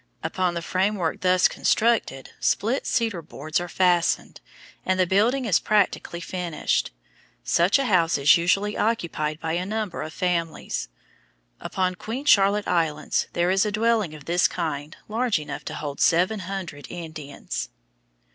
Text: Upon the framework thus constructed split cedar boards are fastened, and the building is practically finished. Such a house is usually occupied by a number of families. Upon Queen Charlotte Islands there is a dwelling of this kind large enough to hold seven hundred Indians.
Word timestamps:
Upon 0.23 0.55
the 0.55 0.63
framework 0.63 1.21
thus 1.21 1.47
constructed 1.47 2.31
split 2.39 2.87
cedar 2.87 3.21
boards 3.21 3.59
are 3.61 3.67
fastened, 3.69 4.41
and 4.83 4.99
the 4.99 5.05
building 5.05 5.45
is 5.45 5.59
practically 5.59 6.19
finished. 6.19 6.89
Such 7.43 7.77
a 7.77 7.85
house 7.85 8.17
is 8.17 8.35
usually 8.35 8.75
occupied 8.75 9.39
by 9.39 9.53
a 9.53 9.63
number 9.63 10.01
of 10.01 10.11
families. 10.11 10.89
Upon 11.59 11.93
Queen 11.93 12.25
Charlotte 12.25 12.67
Islands 12.67 13.27
there 13.33 13.51
is 13.51 13.63
a 13.63 13.71
dwelling 13.71 14.15
of 14.15 14.25
this 14.25 14.47
kind 14.47 14.97
large 15.07 15.37
enough 15.37 15.63
to 15.65 15.75
hold 15.75 16.01
seven 16.01 16.39
hundred 16.39 16.87
Indians. 16.89 17.69